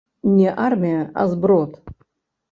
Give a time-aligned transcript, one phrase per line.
[0.35, 1.77] Не армія, а зброд.